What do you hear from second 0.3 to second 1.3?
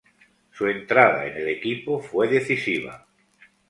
Su entrada